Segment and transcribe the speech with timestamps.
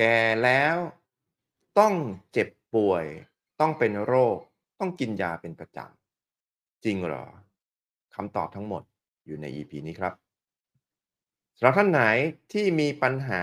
[0.00, 0.76] แก่แล้ว
[1.78, 1.94] ต้อง
[2.32, 3.04] เจ็บป่วย
[3.60, 4.38] ต้องเป็นโรค
[4.80, 7.24] ต้องกินยาเป็นประจำจริงเหรอ?
[8.14, 8.82] คำตอบทั้งหมด
[9.26, 10.14] อยู่ใน EP นี้ครับ
[11.56, 12.02] สำหรับท่านไหน
[12.52, 13.30] ที่มีปัญห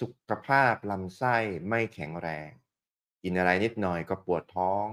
[0.00, 1.36] สุขภาพลำไส้
[1.68, 2.50] ไม่แข็งแรง
[3.22, 4.86] กินอะไรนิดหน่อยก็ปวดท้อง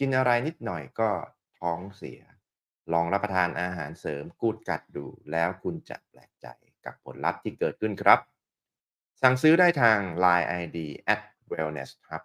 [0.00, 1.10] กินอะไรนิดหน่อยก็
[1.60, 2.20] ท้องเสีย
[2.92, 6.46] ลองรับประทานอาหารเสริม Good Gut ดู แล้วคุณจะแปลกใจ
[6.84, 8.20] กับผลลัพธ์ที่เกิดขึ้นครับ
[9.22, 10.76] สั่งซื้อได้ทาง LINE ID
[11.50, 12.22] @wellnesshub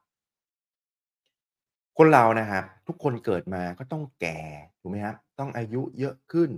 [1.97, 4.39] คนเรานะครับ ทุกคนเกิดมาก็ต้องแก่
[4.79, 5.15] ถูกไหมครับ?
[5.39, 6.49] ต้องอายุเยอะขึ้น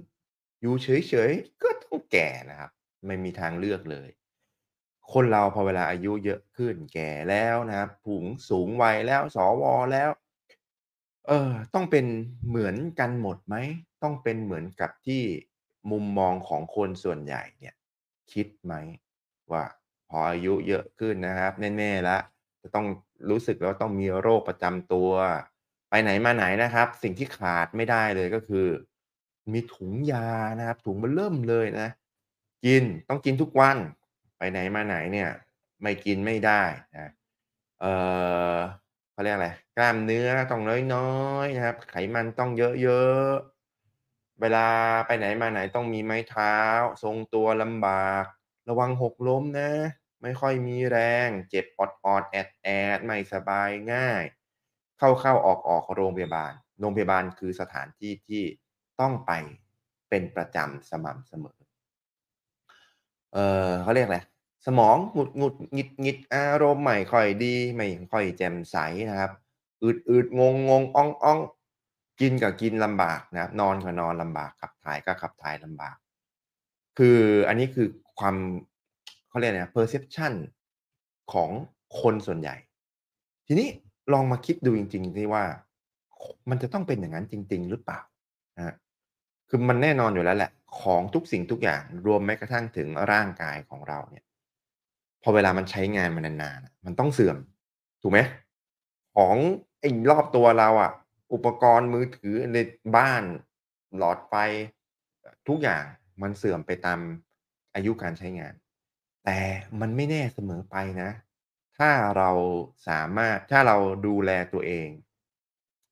[0.61, 2.71] อยู่เฉยๆก็ต้องแก่นะครับ
[3.05, 4.09] ไม่มีทางเลือกเลย
[5.13, 10.09] คนเราพอเวลาอายุเยอะขึ้น แก่แล้วนะครับผูงสูงวัยแล้วสว.แล้ว
[11.27, 12.05] เออต้องเป็น
[12.47, 13.55] เหมือนกันหมดไหม?
[14.03, 15.23] ต้องเป็นเหมือนกับที่
[15.91, 17.75] มุมมองของคนส่วนใหญ่เนี่ย
[18.31, 18.73] คิดไหม?
[19.51, 19.63] ว่า
[20.17, 22.21] ออายุเยอะขึ้นนะครับ แน่ๆแล้ว
[22.61, 22.85] จะต้อง
[23.29, 25.09] รู้สึกแล้วว่าต้องมีโรคประจำตัว
[25.89, 28.67] ไปไหนมาไหนนะครับ สิ่งที่ขาดไม่ได้เลยก็คือ
[29.53, 31.89] มีถุงยานะครับ ถุงเบ้อเริ่มเลยนะ
[32.65, 33.77] กินต้องกินทุกวัน
[34.37, 35.29] ไปไหนมาไหนเนี่ย
[35.81, 36.61] ไม่กินไม่ได้
[36.95, 37.11] นะ
[37.81, 37.85] เอ
[38.55, 38.57] อ
[39.11, 40.61] เขาเรียกอะไรกล้ามเนื้อต้อง
[40.93, 41.11] น้อ
[41.45, 44.67] ยๆนะครับ ไขมันต้องเยอะๆเวลา
[45.07, 46.55] ไปไหนมาไหนต้องมีไม้เท้า
[47.03, 48.23] ทรงตัวลำบาก
[48.69, 49.69] ระวังหกล้มนะ
[50.23, 51.81] ไม่ค่อยมีแรง เจ็บอ
[52.13, 54.23] อดๆแอดๆไม่สบายง่าย
[54.97, 58.43] เข้าๆออกๆโรงพยาบาล โรงพยาบาลคือสถานที่ที่
[58.99, 59.31] ต้องไป
[60.09, 61.59] เป็นประจำสม่ำเสมอ
[63.33, 63.37] เอ
[63.69, 64.19] อเขาเรียกอะไร
[64.65, 65.55] สมองหงุดหงุด
[66.01, 68.77] หงิดอารมณ์ไม่ค่อยดีไม่ค่อยแจ่มใส
[69.09, 69.31] นะครับ
[69.83, 70.41] อืดๆง
[70.81, 75.95] งๆอ๊องๆกินก็กินลำบากนะครับนอนก็นอนลำบากขับถ่ายก็ขับถ่ายลำบาก
[76.97, 77.87] คืออันนี้คือ
[78.19, 78.35] ความ
[79.33, 80.33] เขาเรียกอะไรนะ perception
[81.33, 81.49] ของ
[82.01, 82.55] คนส่วนใหญ่
[83.47, 83.67] ทีนี้
[84.13, 85.43] ลองมาคิดดูจริงๆสิว่า
[86.19, 87.99] คมันจะต้องเป็นอย่างนั้นจริง ๆ หรือเปล่า?
[88.57, 88.75] นะครับ
[89.49, 90.51] คือมันแน่นอนอยู่แล้วแหละ
[90.81, 94.23] ของทุกสิ่งทุกอย่างรวมแม้กระทั่งถึงร่างกายของเราเนี่ย
[95.23, 97.37] พอเวลามันใช้งานมานานๆอะมันต้องเสื่อม
[98.01, 98.19] ถูกไหม?
[99.15, 99.35] ของ
[99.79, 100.91] ไอ้รอบตัวเราอะ
[101.33, 102.57] อุปกรณ์มือถือใน
[102.95, 103.23] บ้าน
[103.97, 104.33] หลอดไฟ
[105.23, 105.83] อทุกอย่าง
[106.21, 106.99] มันเสื่อมไปตาม
[107.75, 108.53] อายุการใช้งาน
[109.25, 109.39] แต่
[109.79, 111.09] มันไม่แน่เสมอไปนะ
[111.77, 112.31] ถ้าเรา
[112.87, 114.87] สามารถ ถ้าเราดูแลตัวเอง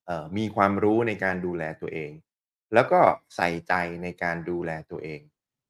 [0.06, 2.12] เอ่อ มีความรู้ในการดูแลตัวเอง
[2.74, 3.02] แล้วก็
[3.36, 5.22] ใส่ใจในการดูแลตัวเอง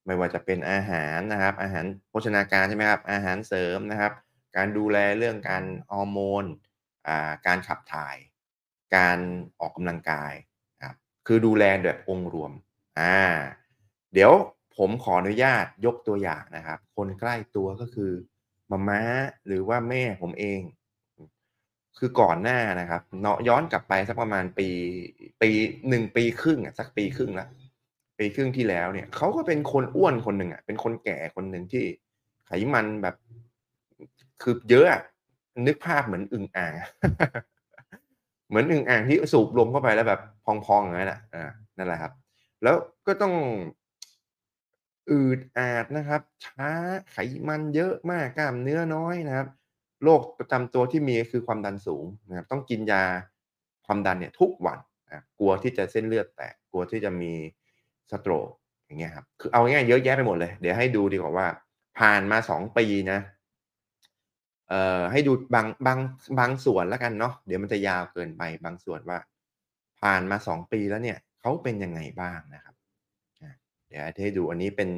[0.06, 4.14] ไม่ว่าจะเป็นอาหารนะครับ อาหารโภชนาการใช่ไหมครับ อาหารเสริมนะครับ
[4.58, 6.46] การดูแลเรื่องการฮอร์โมน
[7.08, 8.16] อ่า การขับถ่าย
[8.96, 9.18] การ
[9.60, 10.34] ออกกำลังกาย
[10.84, 10.96] ครับ
[11.28, 12.52] คือดูแลแบบองค์รวม
[13.00, 13.18] อ่า
[14.14, 14.32] เดี๋ยว
[14.78, 18.12] ผมขออนุญาตยกตัวอย่างนะครับ คนใกล้ตัวก็คือ
[18.72, 19.02] มาม้า
[19.48, 20.62] หรือว่าแม่ผมเอง
[21.98, 24.68] คือก่อนหน้านะครับเนาะย้อนกลับไปสักประมาณปี
[25.42, 25.50] ปี
[25.90, 27.50] 1ปีครึ่งอะสักปีครึ่งแล้ว
[28.18, 31.84] ปีครึ่งที่แล้วเนี่ยเขาก็เป็นคนอ้วนคนหนึ่งอะเป็นคนแก่คนหนึ่งที่
[32.46, 33.16] ไขมันแบบ
[34.42, 34.86] คือเยอะ
[35.68, 36.74] นึกภาพเหมือนอึ่งอ่าง
[38.50, 42.12] เหมือนอึ่งอ่างที่สูบลมเข้าไปแล้วแบบพองๆอย่างงั้นน่ะอานั่นแหละครับ
[42.64, 42.76] แล้ว
[43.08, 43.34] ก็ต้อง
[45.10, 46.72] อืดอาดนะครับ ช้า
[47.12, 47.18] ไข
[47.48, 49.48] มันเยอะมากกล้ามเนื้อน้อยนะครับ
[50.04, 53.04] โรคประจำตัวที่มีคือความดันสูงนะครับต้องกินยา
[53.86, 57.34] ความดันเนี่ยทุกวันนะครับกลัวที่จะเส้นเลือดแตกกลัวที่จะมี
[58.12, 58.50] สโตรก
[58.86, 61.48] อย่างเงี้ยครับคือเอาง่ายๆเยอะแยะไปหมดเลย เดี๋ยวให้ดูดีกว่าว่า
[62.00, 63.20] ผ่านมา2ปีนะ
[64.70, 66.00] เอ่อให้ดูบางบาง
[66.40, 69.20] บางส่วนแล้วกันเนาะเดี๋ยวมันจะยาวเกินไปบางส่วนว่า
[70.02, 72.71] ผ่านมา2ปีแล้วเนี่ยเขาเป็นยังไงบ้างนะครับ
[73.92, 74.90] เดี๋ยวจะให้ดูอันนี้เป็น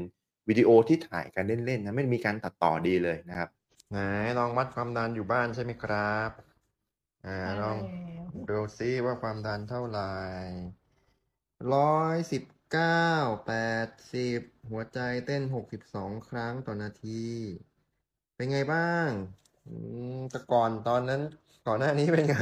[0.49, 3.49] วิดีโอที่ถ่ายกันเล่นๆนะไม่มีการตัดต่อดีเลยนะครับ
[3.89, 3.97] ไหน
[4.37, 6.31] ลองวัดความดันอยู่บ้านใช่ไหมครับ?
[7.25, 7.89] อ่าใช่ลองแล้
[8.21, 9.99] วดูซิว่าความดันเท่าไร?
[11.71, 14.39] 119/80
[14.69, 17.23] หัวใจเต้น62ครั้งต่อนาที
[18.35, 19.09] เป็นไงบ้าง?
[19.67, 19.73] อื
[20.15, 21.21] มแต่ก่อนตอนนั้น
[21.67, 22.35] ก่อนหน้านี้เป็นไง?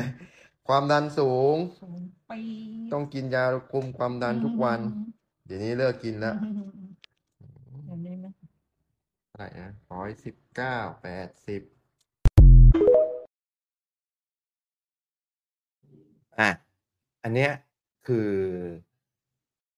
[0.68, 2.48] ความดันสูงสูงปี๊
[2.92, 6.50] ต้อดงกินยาคุมความดันทุกวันเดี๋ยวนี้เลิกกินแล้วอื
[7.86, 8.32] เดี๋ยวมนี้นะ
[9.28, 11.64] เท่าไรนะ119/80
[16.40, 16.50] อา
[17.24, 17.52] อันเนี้ย
[18.08, 18.30] คือ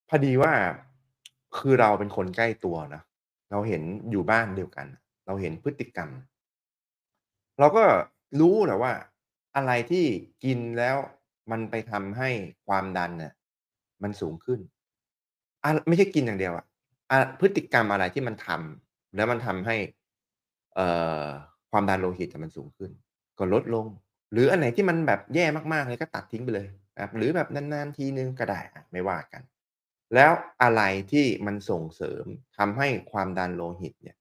[0.10, 0.54] พอดีว่า
[1.58, 3.04] คือเราเป็นคนใกล้ตัวเนาะ
[3.52, 4.88] เราเห็นอยู่บ้านเดียวกัน
[5.26, 6.10] เราเห็นพฤติกรรม
[7.60, 7.86] เราก็
[8.40, 8.94] รู้แหละว่า
[9.56, 10.06] อะไรที่
[10.44, 10.98] กินแล้ว
[11.52, 12.30] มันไปทำให้
[12.68, 13.34] ความดันน่ะ
[14.04, 14.60] มันสูงขึ้น
[15.64, 16.66] อไม่ใช่กินอย่างเดียวอะ
[17.12, 19.76] อพฤติกรรมอะไรที่มันทำแล้วมันทำให้
[20.76, 20.88] เอ่
[21.24, 21.26] อ
[21.72, 22.92] ความดันโลหิตมันสูงขึ้น
[23.40, 23.86] ก็ลดลง
[24.32, 28.60] หรืออันไหนที่มันแบบแย่มากๆเลยก็ตัดทิ้งไปเลยนะครับหรือแบบนานๆทีนึงก็ได้
[28.92, 29.42] ไม่ว่ากัน
[30.16, 30.32] แล้ว
[30.62, 30.82] อะไร
[31.12, 32.26] ที่มันส่งเสริม
[32.58, 34.18] ทำให้ความดันโลหิตเนี่ย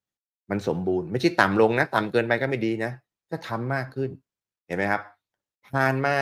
[0.50, 2.93] มันสมบูรณ์ไม่ใช่ต่ำลงนะ ต่ำเกินไปก็ไม่ดีนะ
[3.31, 4.11] ก็ทำมากขึ้น
[4.67, 5.03] เห็นไหมครับ
[5.69, 6.17] ผ่านมา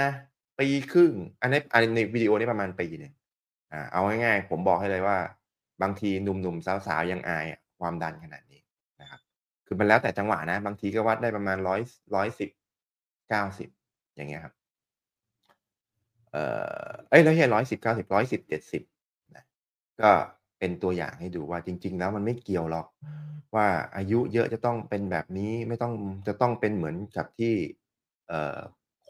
[0.59, 3.13] ปีครึ่ง อันนี้อันในวิดีโอนี้ประมาณปีหนึ่ง
[3.73, 5.19] อ่าเอาง่ายๆ ผมบอกให้เลยว่า
[5.83, 7.47] บางทีหนุ่มๆสาวๆยังอาย
[7.81, 8.61] ความดันขนาดนี้
[9.01, 9.21] นะครับ
[9.67, 11.81] คือมันแล้วแต่จังหวะนะ บางทีก็วัดได้ประมาณร้อย
[12.15, 12.51] ร้อยสิบ
[13.29, 13.69] เก้าสิบ
[14.17, 14.55] อย่างเงี้ยครับ
[16.31, 16.45] เอ่
[16.87, 18.83] อเอ๊ยไม่ใช่ร้อยสิบเก้าสิบร้อยสิบเจ็ดสิบ
[19.37, 19.45] นะ
[20.01, 20.11] ก็
[20.59, 22.87] เป็นตัวอย่างให้ดูว่าจริง ๆ แล้วมันไม่เกี่ยวหรอก
[23.55, 25.93] ว่าอายุเยอะจะต้องเป็นแบบนี้ไม่ต้อง
[26.27, 27.55] จะต้องเป็นเหมือนกับที่
[28.29, 28.59] เอ่อ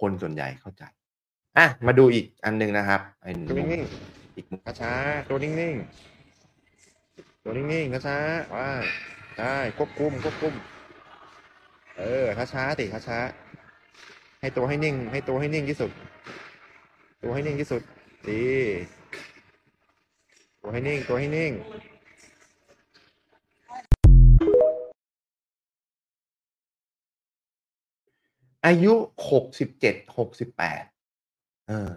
[0.01, 0.83] คนส่วนใหญ่เข้าใจ
[1.59, 3.33] อะมาดูอีกอันหนึ่งนะครับไอ้
[4.49, 8.69] ตัวนิ่งๆอีกช้าๆตัวนิ่งๆ ตัวนิ่งๆช้าๆว่า
[9.37, 10.55] ใช่ควบคุมควบคุม
[11.99, 15.91] เออช้าๆติช้าๆให้ตัวให้นิ่ง ให้ตัวให้นิ่งที่สุด
[17.23, 17.83] ตัวให้นิ่งที่สุด
[18.29, 18.45] ดี
[20.61, 21.53] ตัวให้นิ่ง ตัวให้นิ่ง
[28.67, 28.95] อายุ
[29.31, 30.83] หกสิบเจ็ดหกสิบแปด
[31.69, 31.91] เออ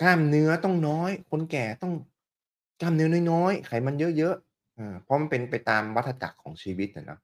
[0.00, 1.92] กล้ามเนื้อต้องน้อย คนแก่ต้อง
[2.80, 7.20] กล้ามเนื้อน้อยๆไขมันเยอะๆอ่าเพราะมันเป็นไปตามวัฏจักรของชีวิตอะเนาะ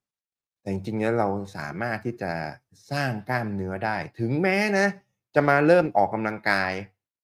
[0.61, 2.33] แต่จริงๆแล้วเราสามารถที่จะ
[2.91, 4.87] สร้างกล้ามเนื้อได้ ถึงแม้นะ
[5.35, 6.73] จะมาเริ่มออกกำลังกาย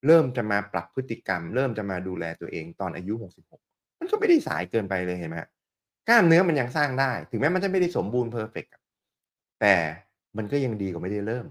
[0.06, 5.36] เริ่มจะมาปรับพฤติกรรม เริ่มจะมาดูแลตัวเองตอนอายุ 66 มันก็ไม่ได้สายเกินไปเลยเห็นไหม
[6.08, 8.72] กล้ามเนื้อมันยังสร้างได้ ถึงแม้มันจะไม่ได้สมบูรณ์เพอร์เฟกต์
[9.60, 9.74] แต่
[10.36, 11.46] มันก็ยังดีกว่าไม่ได้เริ่ม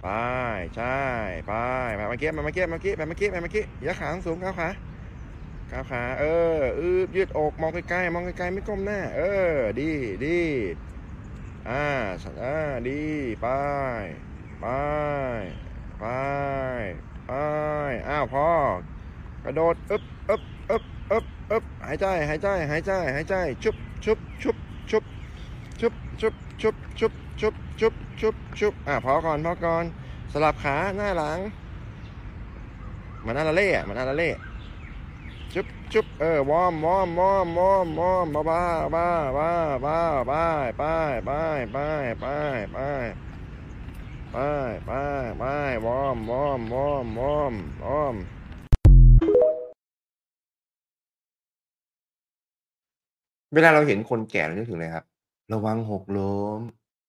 [0.00, 0.04] ไป
[0.74, 0.84] ใช่
[1.46, 1.50] ไป
[1.96, 4.68] แบบเมื่อกี้แบบเมื่อกี้แบบเมื่อกี้แบบเมื่อกี้แบบเมื่อกี้ยกขาสูงก้าวขา
[5.70, 6.26] ก้าวขา เออ
[6.78, 9.24] อืบยืดอกมองไกลๆมองไกลๆไม่ก้มหน้า เออ
[9.78, 9.82] ดี
[10.22, 10.28] ดี
[11.66, 11.72] อ่า
[12.40, 12.48] อ่า
[12.86, 12.90] ดี
[13.40, 13.44] ไป
[14.60, 14.64] ไป
[15.98, 16.04] ไป
[17.26, 17.30] ไป
[18.08, 18.42] อ้าวพอ
[19.44, 24.56] กระโดดอึบอึบอึบอึบอึบหายใจหายใจหายใจหายใจชุบชุบชุบ
[24.90, 25.04] ชุบ
[25.80, 29.84] ชุบชุบชุบชุบ ชุบชุบชุบชุบอะพอก่อนพอก่อน
[30.32, 31.38] สลับขาหน้าหลัง
[33.26, 34.30] มันอาราเล่อะมันอาราเล่
[35.54, 38.62] ชุบชุบเออวอมวอมวอมวอมวอร์มบ้า
[38.94, 39.50] บ้าบ้า
[39.84, 39.98] บ้า
[40.30, 40.46] บ้า
[40.80, 40.92] บ้า
[41.22, 41.30] ไปไป
[41.72, 41.78] ไป
[42.20, 42.26] ไป
[42.72, 42.78] ไปไป
[44.32, 44.38] ไป
[44.86, 44.92] ไป
[45.38, 45.44] ไป
[45.86, 47.54] วอมวอมวอมวอม
[47.84, 48.14] วอม
[53.54, 55.04] เวลาเราเห็นคนแก่เรานึกถึงอะไรครับ
[55.52, 56.60] ระวังหกล้ม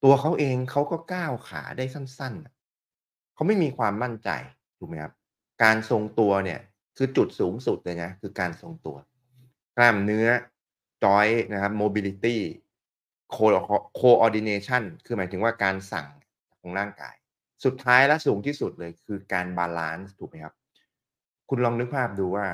[0.04, 4.30] ตัวเขาเองเขาก็ก้าวขาได้สั้นๆ เขาไม่มีความมั่นใจ
[4.78, 5.14] ถูกไหมครับ
[5.64, 6.60] การทรงตัวเนี่ย
[6.98, 8.98] คือจุดสูงสุดเลยนะคือการทรงตัว
[9.78, 10.28] กล้ามเนื้อ
[11.04, 12.38] joint นะครับ mobility
[14.00, 16.08] coordination คือหมายถึงว่าการสั่ง
[16.60, 17.16] ของร่างกาย
[17.66, 20.54] สุดท้ายและสูงที่สุดเลยคือการบาลันซ์ถูกไหมครับ
[21.50, 22.48] คุณลองนึกภาพดูว่า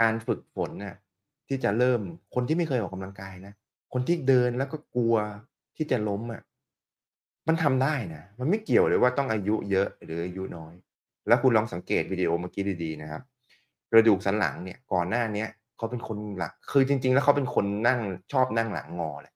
[0.00, 0.96] การฝึกฝนน่ะ
[1.48, 2.00] ที่จะเริ่ม
[2.34, 3.54] คนที่ไม่เคยออกกำลังกายนะ
[3.92, 5.16] คนที่เดินแล้วก็กลัว
[5.76, 6.42] ที่จะล้มอะ
[7.48, 10.74] มันทำได้นะ มันไม่เกี่ยวเลยว่าต้องอายุเยอะหรืออายุน้อย
[11.28, 13.22] แล้วคุณลองสังเกตวิดีโอเมื่อกี้ดีๆนะครับ
[13.90, 18.00] กระดูกสันหลังเนี่ย ก่อนหน้าเนี้ยเขาเป็นคนหลัก คือจริง ๆ แล้วเขาเป็นคนนั่ง
[18.32, 19.34] ชอบนั่งหลังงอแหละ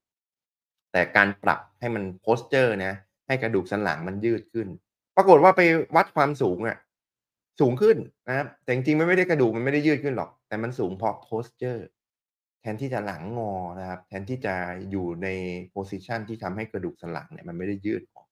[0.93, 2.95] แต่การปรับให้มัน posture นะ
[3.27, 4.69] ให้กระดูกสันหลังมันยืดขึ้น
[5.17, 5.61] ปรากฏว่าไป
[5.97, 6.77] วัดความสูงอะ
[7.61, 7.97] สูงขึ้น
[8.29, 14.55] นะครับ แต่จริงๆมันไม่ได้กระดูกมันไม่ได้ยืดขึ้นหรอก แต่มันสูงเพราะ posture แทนที่จะหลังงอนะครับ แทนที่จะ
[14.91, 15.29] อยู่ใน
[15.75, 18.27] position ที่ทำให้กระดูกสันหลังเนี่ยมันไม่ได้ยืดออก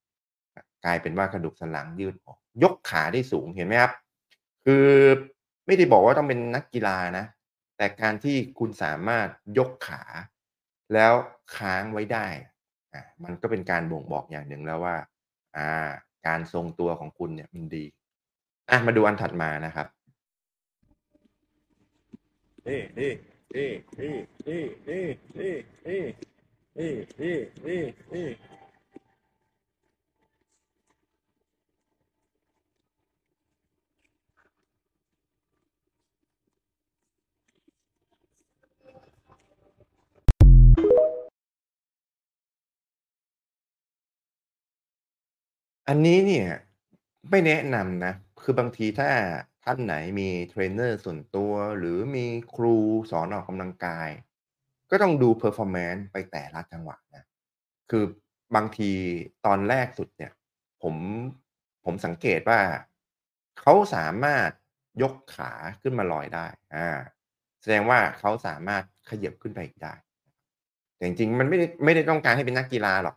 [0.84, 3.92] กลายเป็นว่ากระดูกสันหลังยืดออก ยกขาได้สูงเห็นไหมครับ
[4.64, 4.86] คือ
[5.66, 7.26] ไม่ได้บอกว่าต้องเป็นนักกีฬานะ
[7.76, 10.02] แต่การที่คุณสามารถยกขา
[10.94, 11.12] แล้ว
[11.56, 12.26] ค้างไว้ได้
[12.94, 14.96] อ่ามันก็เป็นการบ่งบอกอย่างหนึ่งแล้วว่า
[15.56, 15.90] อ่า
[16.26, 17.84] การทรงตัวของคุณเนี่ยมันดี
[18.70, 19.86] อะมาดูอันถัดมานะครับ
[22.68, 23.12] นี่นี่
[23.52, 23.70] นี่
[24.00, 25.04] นี่นี่นี่
[25.38, 25.54] นี่
[25.86, 26.02] นี่
[26.78, 27.36] นี่นี่
[27.66, 27.82] นี่
[28.12, 28.28] นี่
[45.88, 46.46] อันนี้เนี่ย
[47.30, 49.10] ไม่แนะนำนะ คือบางทีถ้า
[49.64, 52.76] ท่านไหนมีเทรนเนอร์ส่วนตัว หรือมีครู
[53.10, 54.08] สอนออกกำลังกาย
[54.90, 57.24] ก็ต้องดู performance ไปแต่ละจังหวะนะ
[57.90, 58.04] คือ
[58.54, 58.92] บางที
[59.46, 60.32] ตอนแรกสุดเนี่ย
[60.82, 60.96] ผม
[61.84, 62.60] ผมสังเกตว่า
[63.60, 64.50] เขาสามารถ
[65.02, 65.52] ยกขา
[65.82, 66.88] ขึ้นมาลอยได้ อ่า
[67.60, 69.94] แสดงว่าเขาสามารถขยับขึ้นไปอีกได้
[70.96, 73.16] แต่จริงๆ มันไม่ได้ไม่ได้ต้องการให้เป็นนักกีฬาหรอก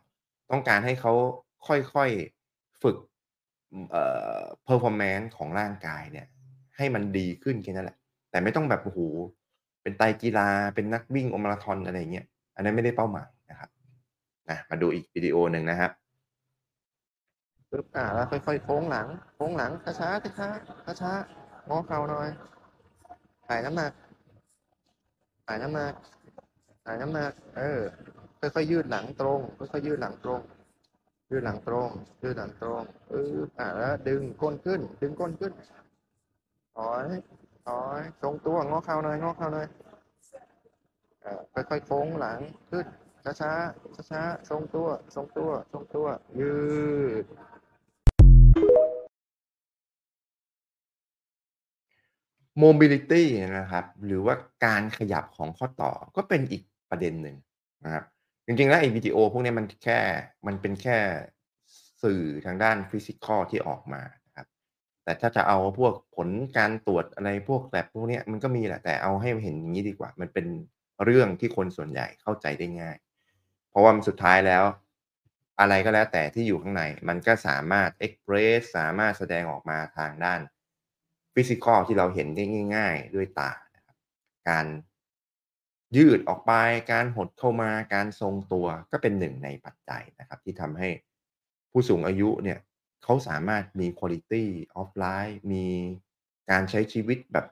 [0.51, 1.13] ต้องการให้เขา
[1.67, 2.97] ค่อยๆ ฝึก
[3.71, 4.03] อืมเอ่
[4.37, 6.27] อ performance ของร่างกายเนี่ย
[6.77, 7.97] ให้มันดีขึ้นแค่นั้นแหละ
[8.31, 8.99] แต่ไม่ต้องแบบโอ้โฮ
[9.81, 13.69] เป็นไตกีฬาเป็นนักวิ่ง ultra marathon อะไรเงี้ยอันนั้นไม่ได้เป้าหมายนะครับ
[14.49, 15.91] อะมาดูอีกวิดีโอหนึ่งนะครับ
[17.71, 22.29] ปึ๊บอาแล้วค่อยๆโค้งหลัง โค้งหลังช้าๆช้าๆช้าๆงอเข่าหน่อย
[23.47, 23.91] ถ่ายน้ำหนัก
[25.47, 25.93] ถ่ายน้ำหนัก
[26.85, 27.81] ถ่ายน้ำหนักเออ
[28.39, 30.41] ค่อยๆยืดหลังตรงค่อยๆยืดหลังตรง
[31.31, 31.89] ยืดหลังตรง
[32.23, 35.53] ยืดหลังตรงปึ๊บอาแล้วดึงก้นขึ้น ดึงก้นขึ้น
[36.77, 37.05] ถอย
[37.67, 39.67] ถอยทรงตัวงอเข่าหน่อยงอเข่าหน่อย
[41.53, 42.85] ค่อยๆโค้งหลังขึ้น
[43.23, 46.07] ช้าๆช้าๆทรงตัวทรงตัวทรงตัว
[46.39, 46.53] ยื
[47.23, 47.25] ด
[52.63, 53.23] mobility
[53.57, 57.37] นะครับ หรือว่าการขยับของข้อต่อก็เป็นอีกประเด็นหนึ่ง
[57.83, 58.03] นะครับ
[58.45, 59.99] จริงๆ แล้วไอ้วิดีโอพวกนี้มันแค่
[60.47, 60.97] มันเป็นแค่
[62.03, 64.01] สื่อทางด้าน Physical ที่ออกมา
[65.07, 70.45] แต่ถ้าจะเอาพวกผลการตรวจอะไรพวก lab พวกนี้มันก็มีแหละแต่เอาให้เห็นอย่างงี้ดีกว่า มันเป็น
[71.03, 72.97] เรื่องที่คนส่วนใหญ่เข้าใจได้ง่าย
[73.69, 74.63] เพราะว่าสุดท้ายแล้ว
[75.59, 80.41] อะไรก็แล้วแต่ที่อยู่ข้างใน มันก็สามารถ express สามารถแสดงออกมาทางด้าน
[81.33, 82.43] Physical ที่เราเห็นได้
[82.75, 83.51] ง่าย ๆ ด้วยตา
[84.49, 84.65] การ
[85.97, 86.51] ยืดออกไป
[86.91, 90.89] การหดเข้ามา การทรงตัวก็เป็นหนึ่งในปัจจัยนะครับ ที่ทำให้
[91.71, 92.59] ผู้สูงอายุเนี่ย
[93.03, 94.45] เขาสามารถมี Quality
[94.79, 95.65] of Life มี
[96.51, 97.45] การใช้ชีวิตแบบ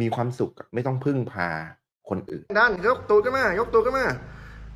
[0.00, 1.48] มีความสุขไม่ต้องพึ่งพา
[2.08, 4.06] คนอื่นดันยกตูดขึ้นมายกตูดขึ้นมา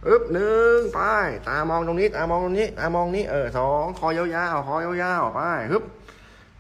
[0.09, 0.23] อึ๊บ
[0.59, 1.01] 1ไป
[1.49, 5.41] ตามองตรงนี้ตามองตรงนี้ตามองนี้เออ2คอยาวๆคอยาวๆไป
[5.73, 5.83] ฮึบ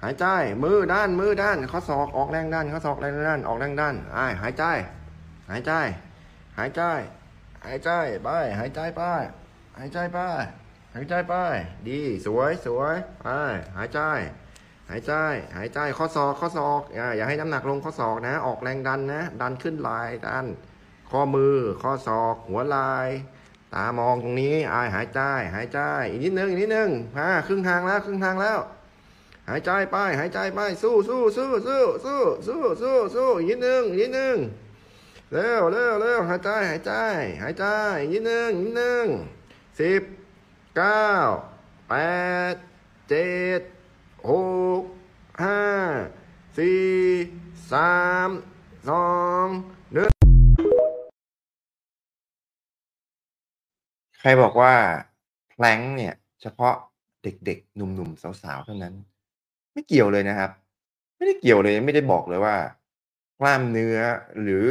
[0.03, 0.27] หายใจ
[0.63, 4.65] มือด้านมือด้านข้อศอกออกแรงดันข้อศอกแรงดันออกแรงดันไปหายใจ
[5.51, 5.73] หายใจ
[6.59, 6.83] หายใจ
[7.67, 7.91] หายใจ
[8.23, 9.03] ไปหายใจไป
[9.79, 11.35] หายใจไปายใจไป
[11.89, 13.27] ดี สวย สวยไป
[13.77, 14.01] หายใจ
[14.91, 15.13] หายใจ
[15.57, 16.83] หายใจ ข้อศอก ข้อศอก
[17.17, 20.47] อย่าให้น้ำหนักลงข้อศอกนะ ออกแรงดันนะ ดันขึ้นไหล่ดัน
[21.11, 22.91] ข้อมือ ข้อศอก หัวไหล่
[23.75, 25.21] ตามองตรงนี้อายหายใจ
[25.55, 28.59] หายใจ อีกนิดนึง อีกนิดนึ่งมาครึ่งทางแล้ว ครึ่งทางแล้ว
[29.49, 34.37] หายใจไป หายใจไป สู้สู้สู้สู้สู้สู้สู้สู้อีกนิดนึง อีกนิดนึง
[35.33, 36.93] เร็วเร็วเร็วหายใจ หายใจ
[37.43, 37.65] หายใจ
[38.01, 39.07] อีกนิดนึง อีกนิดนึง
[39.81, 40.03] สิบ
[40.77, 41.15] เก้า
[41.89, 41.95] แป
[42.53, 42.55] ด
[43.09, 43.61] เจ็ด
[44.29, 44.31] ห
[44.81, 44.83] ก
[45.43, 45.63] ห้า
[46.59, 46.87] สี่
[47.73, 48.31] สาม
[48.89, 49.09] สอ
[49.45, 49.47] ง
[49.93, 50.11] หนึ่ง
[54.19, 54.75] ใครบอกว่า
[55.53, 56.75] Plank เนี่ย เฉพาะ
[57.23, 58.95] เด็กๆ หนุ่มๆ สาวๆ เท่านั้น
[59.73, 60.51] ไม่เกี่ยวเลยนะครับ
[61.17, 62.57] ไม่ได้เกี่ยวเลยไม่ได้บอกเลยว่า
[63.41, 63.99] กล้ามเนื้อ
[64.43, 64.65] หรือ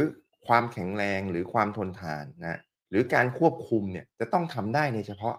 [0.46, 2.60] ความแข็งแรงหรือความทนทานนะ
[2.90, 5.36] หรือการควบคุมเนี่ยจะต้องทำได้ในเฉพาะ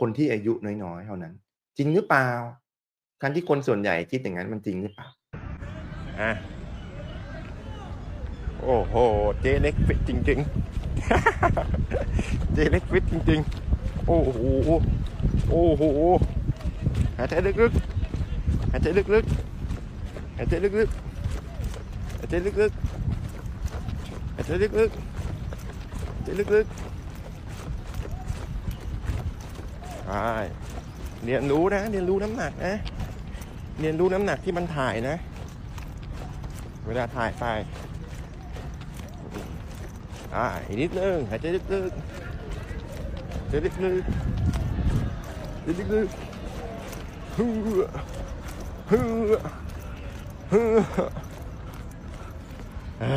[0.00, 0.52] คนที่อายุ
[0.84, 1.32] น้อยๆ เท่านั้น
[1.76, 2.28] จริงหรือเปล่า?
[3.22, 5.06] การที่คนส่วนใหญ่คิดอย่างงั้นมันจริงหรือเปล่า?
[6.20, 6.30] อา
[8.62, 8.94] โอ้โฮ
[9.40, 14.70] เจเล็กฟิตจริงๆ เจเล็กฟิตจริงๆ โอ้โฮ
[15.50, 15.82] โอ้โฮ
[17.16, 26.85] หายใจลึกๆ หายใจลึกๆ หายใจลึกๆ หายใจลึกๆ หายใจลึกๆ หายใจลึกๆ
[30.06, 30.30] ใช่
[31.24, 32.74] เรียนรู้นะ เรียนรู้น้ำหนักนะ
[33.80, 35.16] เรียนรู้น้ำหนักที่มันถ่ายนะ
[36.86, 37.44] เวลาถ่ายไป
[40.34, 47.52] อ่าอีกนิดนึงหายใจลึกๆหายใจลึกๆหายใจลึกๆฮือ
[48.90, 49.32] ฮือ
[50.52, 50.76] ฮือ
[53.02, 53.16] อา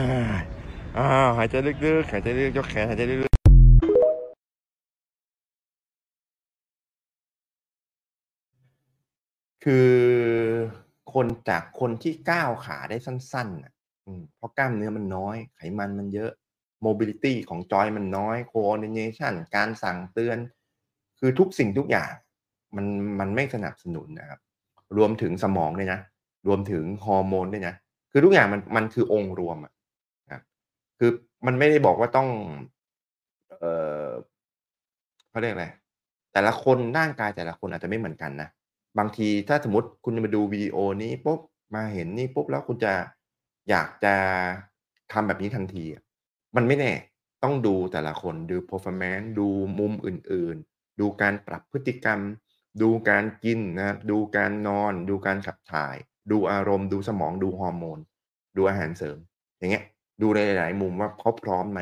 [0.97, 1.05] อ้า
[1.37, 3.28] หายใจลึกๆหายใจลึกยกแขนหายใจลึก
[9.63, 9.89] คือ
[11.13, 13.73] คนจากคนที่ก้าวขาได้สั้นๆน่ะ
[14.37, 16.31] เพราะกล้ามเนื้อมันน้อย ไขมันมันเยอะ
[16.85, 20.37] mobility ของจอยมันน้อย coordination การสั่งเตือน
[21.19, 22.11] คือทุกสิ่งทุกอย่าง
[22.75, 22.85] มัน
[23.19, 24.39] มันไม่สนับสนุนนะครับ
[24.97, 25.99] รวมถึงสมองด้วยนะ
[26.47, 27.75] รวมถึงฮอร์โมนด้วยนะ
[28.11, 29.73] คือทุกอย่างมันมันคือองค์รวมอะ
[30.99, 31.11] คือ
[31.45, 32.29] มันไม่ได้บอกว่าต้อง
[33.59, 33.65] เอ
[34.05, 34.07] อ
[35.29, 35.67] เขาเรียกอะไร
[36.33, 38.49] แต่ละคนร่างกายแต่ละคนอาจจะไม่เหมือนกันนะ
[38.99, 41.39] บางทีถ้าสมมติคุณจะมาดูวิดีโอนี้ปุ๊บ
[41.75, 42.93] มาเห็นนี่ปุ๊บแล้วคุณจะ
[43.69, 44.15] อยากจะ
[45.11, 45.85] ทำแบบนี้ทันที
[46.55, 46.93] มันไม่แน่
[47.43, 49.47] ต้องดูแต่ละคนดู performance ดู
[49.79, 52.19] มุมอื่นๆ ดูการปรับพฤติกรรม
[52.81, 55.95] ดูการกินนะดูการนอน ดูการขับถ่าย
[56.31, 57.99] ดูอารมณ์ ดูสมองดูฮอร์โมน
[58.57, 59.17] ดูอาหารเสริม
[59.57, 59.83] อย่างเงี้ย
[60.21, 61.81] ดูในหลายๆมุมว่าเขาพร้อมไหม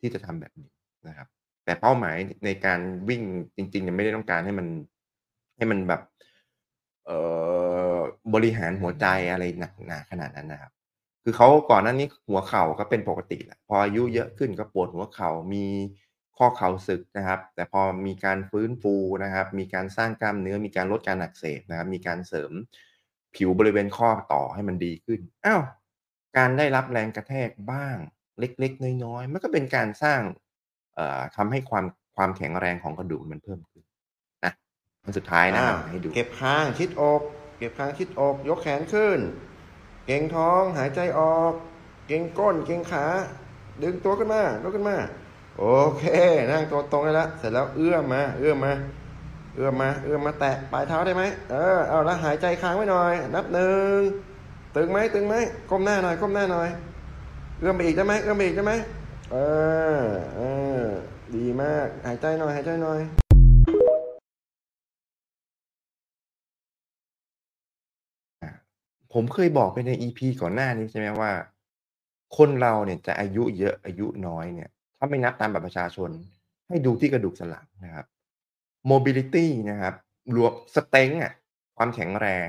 [0.00, 0.70] ที่จะทำแบบนี้
[1.08, 1.28] นะครับ
[1.64, 3.22] แต่เป้าหมายในการวิ่ง
[3.56, 4.66] จริงๆเนี่ยไม่ได้ต้องการให้มัน
[5.56, 6.02] ให้มันแบบ
[7.06, 7.18] เอ่
[7.96, 7.98] อ
[8.34, 10.72] บริหารหัวใจอะไรหนักหนาขนาดนั้นนะครับ
[11.22, 15.66] คือเขาก่อนหน้านี้หัวเข่าก็เป็นปกติแหละพออายุเยอะขึ้นก็ปวดหัวเข่ามี
[16.36, 18.94] ข้อเข่าสึกนะครับ แต่พอมีการฟื้นฟู
[19.24, 22.52] นะครับ มีการสร้างกล้ามเนื้อมีการลดการอักเสบนะครับ มีการเสริม
[23.34, 25.62] ผิวบริเวณข้อต่อให้มันดีขึ้นอ้าว
[26.36, 27.96] การได้รับแรงกระแทกบ้าง
[28.38, 30.20] เล็กๆ น้อยๆมันก็เป็นการสร้าง
[30.94, 31.84] เอ่อทำให้ความ
[32.16, 33.83] ความแข็งแรงของกระดูกมันเพิ่มขึ้น
[35.04, 37.20] อันสุดท้ายนะอ่าครับให้ดู เก็บคางชิดอก
[37.58, 39.18] เก็บคางชิดอก ยกแขนขึ้น
[40.06, 41.52] เก่งท้องหายใจออก
[42.08, 43.06] เก่งก้น เก่งขา
[43.82, 44.96] ดึงตัวขึ้นมาลุกขึ้นมา
[45.58, 45.64] โอ
[45.98, 46.04] เค
[46.50, 48.72] นั่งตัวตรงได้แล้ว เสร็จแล้วเอื้อมมา เอื้อมมา
[49.54, 53.98] เอื้อมมา เอื้อมมาแตะปลายเท้าได้ไหมเออ เอาแล้วหายใจค้างไว้หน่อย นับหนึ่ง
[54.76, 55.34] ตึงไหมตึงไหม
[55.70, 56.68] ก้มหน้าหน่อย ก้มหน้าหน่อย
[57.60, 58.72] เอื้อมไปอีกได้ไหมเอื้อมไปอีกได้ไหม
[59.32, 59.36] เอ
[59.96, 60.02] อ
[60.36, 60.40] เอ
[60.82, 60.84] อ
[61.36, 63.23] ดีมาก หายใจหน่อย หายใจหน่อย
[69.14, 71.32] ผมเคยบอกไปใน EP ก่อนหน้านี้ใช่ไหมว่า
[72.36, 76.10] คนเราเนี่ยจะอายุเยอะอายุน้อยเนี่ย ถ้าไม่นับตามบัตรประชาชน
[76.68, 78.06] ให้ดูที่กระดูกสันหลังนะครับ
[78.90, 79.94] mobility นะครับ
[80.36, 81.32] รวม strength อะ
[81.76, 82.48] ความแข็งแรง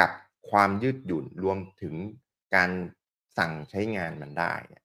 [0.00, 0.10] กับ
[0.50, 1.94] ความยืดหยุ่นรวมถึง
[2.54, 2.70] การ
[3.38, 4.84] สั่งใช้งานมันได้เนี่ย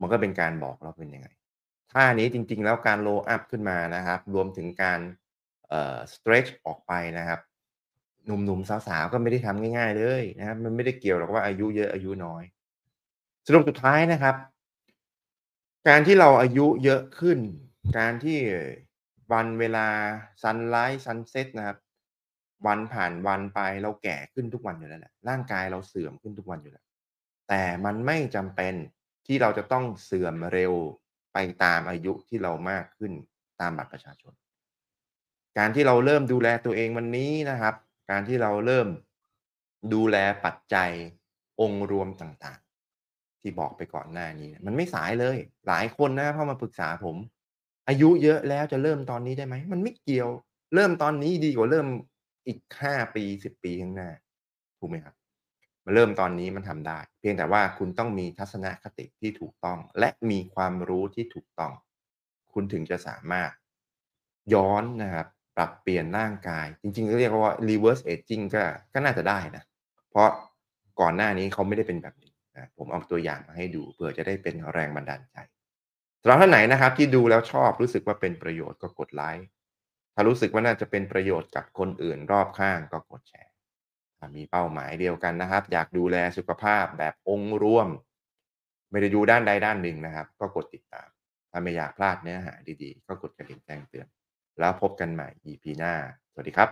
[0.00, 1.28] มันก็เป็นการบอกเราเป็นยังไง
[1.92, 5.00] ท่านี้จริงๆ แล้วการ roll up ขึ้นมานะครับ รวมถึงการ
[5.68, 7.40] เอ่อ stretch ออกไปนะครับ
[8.28, 12.42] หนุ่มๆสาวๆก็ไม่ได้ทำง่าย ๆ เลยนะครับมันไม่ได้เกี่ยวหรอกว่าอายุเยอะอายุน้อย
[13.46, 14.36] สรุปสุดท้ายนะครับ
[15.88, 17.38] การที่เราอายุเยอะขึ้น
[17.98, 18.38] การที่
[19.32, 19.86] วันเวลา
[20.42, 21.78] sunrise sunset นะครับ
[22.66, 26.86] วันผ่านวันไปเราแก่ขึ้นทุกวันอยู่แล้วแหละร่างกายเราเสื่อมขึ้นทุกวันอยู่แล้ว
[27.48, 28.74] แต่มันไม่จำเป็น
[29.26, 30.72] ที่เราจะต้องเสื่อมเร็ว
[31.32, 33.12] ไปตามอายุที่เรามากขึ้น
[33.60, 34.32] ตามบัตรประชาชน
[35.58, 37.74] การที่เราเริ่มดูแลตัวเองวันนี้นะครับ
[38.10, 38.88] การที่เราเริ่ม
[39.94, 40.90] ดูแลปัจจัย
[41.60, 47.16] องค์รวมต่างๆ ที่บอกไปก่อนหน้านี้มันไม่สายเลย หลายคนนะเข้ามาปรึกษาผม
[47.88, 50.28] อายุเยอะแล้วจะเริ่มตอนนี้ได้ไหมมันไม่เกี่ยว
[50.74, 51.86] เริ่มตอนนี้ดีกว่าเริ่ม
[52.46, 54.10] อีกห้าปีสิบปีข้างหน้า
[54.78, 55.14] ถูกไหมครับ
[55.84, 61.72] มาเริ่มตอนนี้มันทำได้ เพียงแต่ว่าคุณต้องมีทัศนคติที่ถูกต้อง และมีความรู้ที่ถูกต้อง
[62.52, 63.50] คุณถึงจะสามารถ
[64.54, 65.26] ย้อนนะครับ
[65.58, 69.64] ปรับเปลี่ยนร่างกาย จริงๆก็เรียกว่า reverse aging ก็ก็น่าจะได้นะ
[70.10, 70.28] เพราะ
[71.00, 75.36] ก่อนหน้านี้เขาไม่ได้เป็นแบบนี้นะผมเอาตัวอย่างมาให้ดูเพื่อจะได้เป็นแรงบันดาลใจ
[76.22, 79.46] สำหรับท่านไหนนะครับ ที่ดูแล้วชอบรู้สึกว่าเป็นประโยชน์ก็กดไลค์
[80.14, 83.52] ถ้ารู้สึกว่าน่าจะเป็นประโยชน์กับคนอื่นรอบข้างก็กดแชร์
[84.18, 87.88] ถ้ามีเป้าหมายเดียวกันนะครับ อยากดูแลสุขภาพแบบองค์รวม
[88.90, 91.08] ไม่ได้ดูด้านใดด้านหนึ่งนะครับ ก็กดติดตาม
[91.50, 94.06] ถ้าไม่อยากพลาดเนื้อหาดีๆ ก็กดกระดิ่งแจ้งเตือน
[94.60, 95.92] แล้วพบกันใหม่ EP หน้า
[96.32, 96.68] สวัสดีครับ